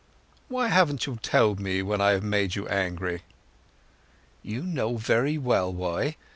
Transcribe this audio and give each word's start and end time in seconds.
"Why 0.47 0.69
haven't 0.69 1.05
you 1.05 1.17
told 1.17 1.59
me 1.59 1.83
when 1.83 2.01
I 2.01 2.13
have 2.13 2.23
made 2.23 2.55
you 2.55 2.67
angry?" 2.67 3.21
"You 4.41 4.63
know 4.63 4.97
very 4.97 5.37
well 5.37 5.71
why. 5.71 6.15